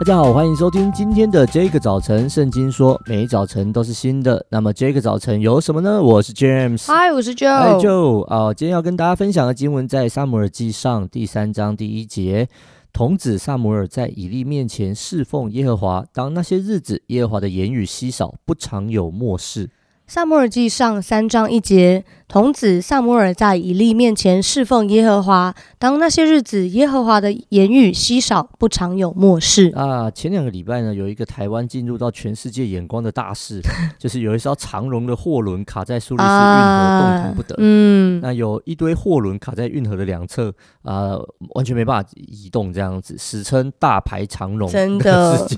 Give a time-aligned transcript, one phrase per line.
[0.00, 2.26] 大家好，欢迎收听今天的这个早晨。
[2.26, 4.46] 圣经说，每一早晨都是新的。
[4.48, 6.02] 那么这个早晨有什么呢？
[6.02, 7.60] 我是 James，嗨，我是 Joe。
[7.60, 12.48] 嗨，Joe 啊，今天要跟大家分享的经文在撒母耳记上第三章第一节。
[12.94, 19.68] 童子撒母耳在以利面前侍奉耶和华，当那些日子，耶和华的言语稀少，不常有默示。
[20.06, 22.06] 撒母耳记上三章一节。
[22.30, 30.08] 童子撒母耳在以利面前侍奉耶和华，当那些日子，耶和华的言语稀少，不常有默示啊。
[30.08, 33.60] 前两个礼拜呢，有一个台湾进入到全世界眼光的大事，
[33.98, 37.56] 就是有一艘长荣的货轮卡在苏黎世运河动弹不得。
[37.58, 41.18] 嗯，那有一堆货轮卡在运河的两侧啊，
[41.56, 44.70] 完全没办法移动，这样子，史称大排长龙。
[44.70, 45.48] 真的，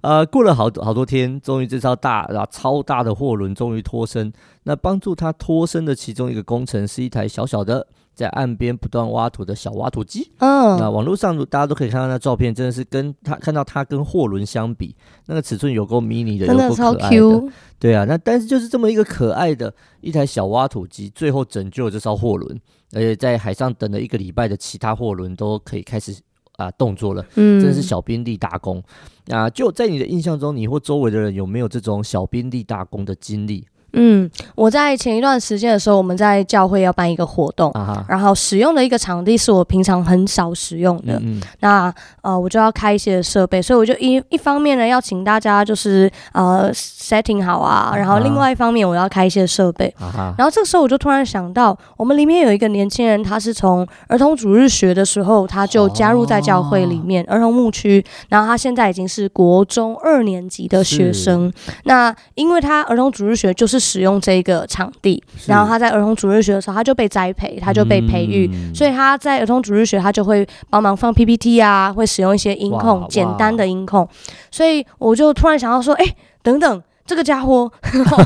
[0.00, 4.32] 呃， 过了好多好多天，终于这艘大啊超大的货轮终于脱身。
[4.68, 10.30] 那帮助他脱身的其中一个工程是一台小小的在岸边不断挖土的小挖土机。
[10.40, 17.16] 嗯，那网络上大家都可以看到那照片，真的是跟他看到他跟货轮相比，那个尺寸有够 mini 的，有够可爱的。
[17.16, 22.60] Q 对啊，那但是就是这么一个可爱的一台小挖土机，最后拯救了这艘货轮，
[22.92, 26.14] 而且在海上等了一个礼拜的其他货轮都可以开始
[26.56, 27.24] 啊动作了。
[27.36, 28.82] 嗯，真的是小兵立大功
[29.30, 29.48] 啊！
[29.48, 33.66] 就在你的印象中，你或周围的人有没有这种小兵立大功的经历？
[33.94, 41.14] 嗯，我在前一段时间的时候，我们在教会要办一个活动，啊、然后使用的一个场地是我平常很少使用的。
[41.14, 49.92] 嗯嗯那呃，我就要开一些设备，所以我就一一方面呢，要请大家就是呃 setting 好啊，然后另外一方面我要开一些设备。
[49.98, 61.50] 啊、然后这个时候我就突然想到，我们里面有一个年轻人，他是从儿童主日学的时候他就加入在教会里面、哦、儿童牧区，然后他现在已经是国中二年级的学生。
[61.84, 63.77] 那因为他儿童主日学就是。
[63.78, 74.08] 使用这个场地，然后他在儿童主日学的时候，他就被栽培，他就被培育，嗯、所以他在儿童主日学，他就会帮忙放 PPT 啊，会使用一些音控，简单的音控，
[74.50, 76.04] 所以我就突然想到说，哎，
[76.42, 76.82] 等等。
[77.08, 77.70] 这个家伙，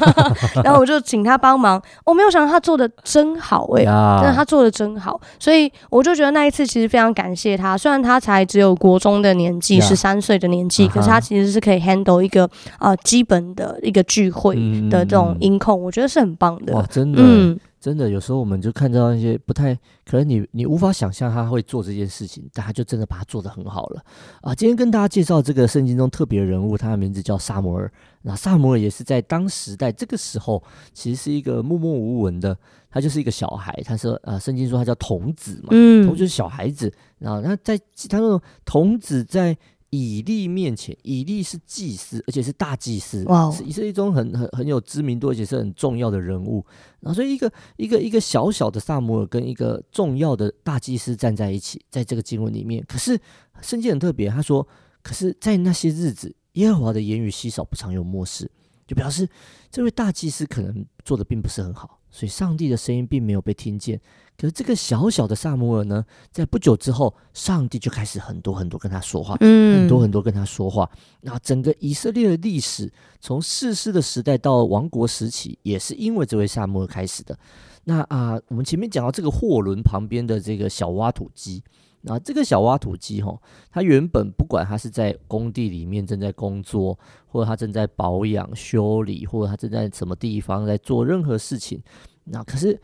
[0.64, 1.80] 然后我就请他帮忙。
[2.04, 7.78] 我没有想到他做的真好哎、欸，真的他做的真好，所以我就觉得那一次其实非常感谢他。
[7.78, 12.44] 虽然他才只有国中的年纪，十三岁的年纪，可是他其实是可以 handle 一个
[12.78, 14.56] 啊、呃、基本的一个聚会
[14.90, 16.74] 的这种音控，我觉得是很棒的。
[16.74, 17.22] 哇，真的。
[17.24, 24.00] 嗯真的，有时候我们就看到一些不太可能你，你你无法想象他会做这件事情，但他就真的把它做得很好了
[24.40, 24.54] 啊！
[24.54, 27.92] 今天跟大家介绍这个圣经中特别人物，他的名字叫萨摩尔。
[28.22, 30.62] 那萨摩尔也是在当时代这个时候，
[30.94, 32.56] 其实是一个默默无闻的，
[32.88, 33.76] 他就是一个小孩。
[33.84, 36.92] 他说啊，圣经说他叫童子嘛，嗯，童就是小孩子。
[37.18, 37.76] 然后他在
[38.08, 39.58] 他说童子在。
[39.94, 46.64] 以利面前，以利是祭司，而且是大祭司.是以色列中很很很有知名度，而且是很重要的人物。
[47.00, 52.82] 然后，所以一个一个一个小小的萨摩尔跟一个重要的大祭司站在一起，在这个经文里面。
[52.88, 53.20] 可是
[53.60, 54.66] 圣经很特别，他说
[55.04, 58.50] ：“可是，在那些日子，耶和华的言语稀少，不常有默示，
[58.86, 59.28] 就表示
[59.70, 63.98] 这位大祭司可能做的并不是很好。”所以，上帝的声音并没有被听见。
[64.36, 70.90] 可是，这个小小的萨摩尔呢，在不久之后，上帝就开始很多很多跟他说话，嗯，很多很多跟他说话。
[71.22, 77.38] 那整个以色列的历史，从世师的时代到王国时期，也是因为这位萨摩尔开始的。
[77.84, 81.64] 那啊，我们前面讲到这个货轮旁边的这个小挖土机。
[82.04, 83.40] 那这个小挖土机哈，
[83.70, 91.80] 它原本不管它是在工地里面正在工作，或者它正在保养修理，或者它正在什么地方在做任何事情，
[92.24, 92.76] 那可是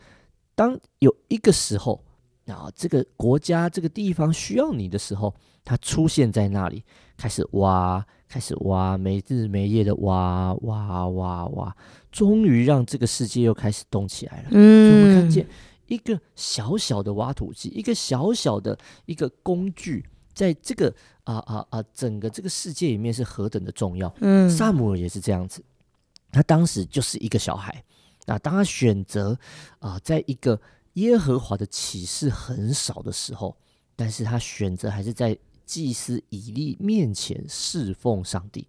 [0.55, 2.01] 当有一个时候，
[2.47, 6.83] 啊，这个国家这个地方需要你的时候，它出现在那里，
[7.17, 11.75] 开始挖，开始挖，没日没夜的挖挖挖挖，
[12.09, 14.49] 终于让这个世界又开始动起来了。
[14.51, 15.45] 嗯，我们看见。
[15.89, 20.93] 一个小小的挖土机，一个小小的一个工具，在这个
[21.25, 24.13] 啊啊啊整个这个世界里面是何等的重要。
[24.21, 25.61] 嗯，撒母耳也是这样子，
[26.31, 27.83] 他当时就是一个小孩。
[28.25, 29.37] 那当他选择
[29.79, 30.61] 啊，在一个
[30.93, 33.57] 耶和华的启示很少的时候，
[33.95, 35.35] 但是他选择还是在
[35.65, 38.67] 祭司以利面前侍奉上帝。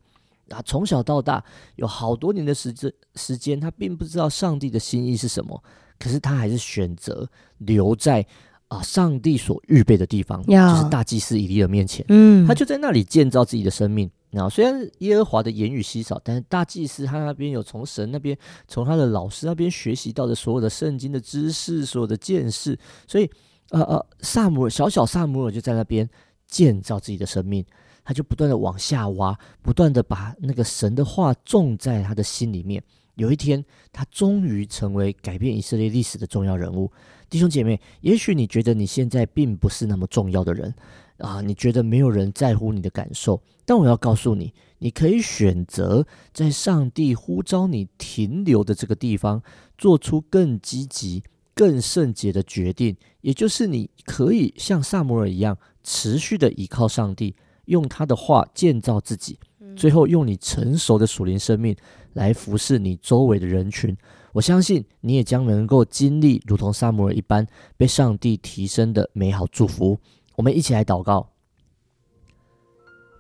[0.49, 1.45] 啊，从小到大
[1.77, 5.63] 有好多年的时间时间，他并不知道上帝的心意是什么。
[6.01, 8.21] 可是他还是选择留在
[8.67, 12.05] 啊、呃、上帝所预备的地方.就是大祭司以利的面前。
[12.09, 14.11] 嗯，他就在那里建造自己的生命。
[14.31, 18.37] 然后虽然耶和华的言语稀少，但是大祭司他那边有从神那边、
[18.67, 22.79] 从他的老师那边学习到的所有的圣经的知识、所有的见识。
[23.07, 23.31] 所以，
[23.71, 26.09] 呃呃，萨姆尔小小萨姆尔就在那边
[26.47, 27.65] 建造自己的生命。
[28.03, 32.83] 他就不断的往下挖，不断的把那个神的话种在他的心里面。
[33.21, 33.63] 有一天，
[33.93, 36.91] 他终于成为改变以色列历史的重要人物。
[37.29, 40.75] 弟兄姐妹，也许你觉得你现在并不是那么重要的人
[41.19, 43.43] 啊，你觉得没有人在乎你的感受。
[43.67, 49.43] 但我要告诉你，你可以选择在上帝呼召你停留的这个地方，
[49.77, 51.23] 做出更积极、
[51.55, 52.97] 更圣洁的决定。
[53.21, 59.39] 也就是你可以像撒摩尔一样，持续的依靠上帝，用他的话建造自己，
[59.77, 61.75] 最后用你成熟的属灵生命
[62.13, 63.97] 来服侍你周围的人群。
[64.33, 67.47] 我相信你也将能够经历如同撒母耳一般
[67.77, 69.99] 被上帝提升的美好祝福。
[70.37, 71.29] 我们一起来祷告。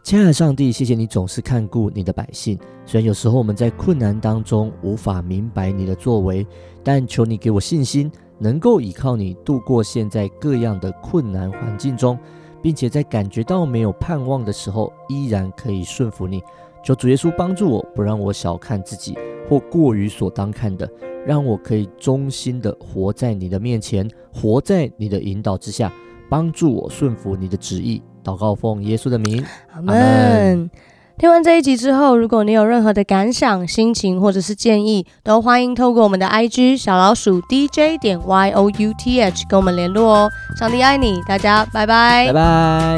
[0.03, 2.59] 亲爱的上帝，谢谢你总是看顾你的百姓。
[2.87, 6.47] 虽然有时候我们在困难当中无法明白你的作为，
[6.83, 12.19] 但求你给我信心，能够依靠你度过现在各样的困难环境中，
[12.63, 16.43] 并且在感觉到没有盼望的时候，依然可以顺服你。
[16.83, 19.19] 求主耶稣帮助我，不让我小看自己
[19.49, 20.91] 或过于所当看的，
[21.27, 25.93] 让我可以忠心的活在你的面前，活在你的引导之下，
[26.29, 28.03] 帮助我顺服你的旨意。
[28.23, 30.71] 祷告奉耶稣的名，阿门。
[31.21, 40.31] 听完这一集之后，如果你有任何的感想、心情或者是建议，都欢迎透过我们的 IG 小老鼠 DJ 点 Y O U T H 跟我们联络哦。
[40.59, 42.97] 上帝爱你，大家拜拜，拜拜。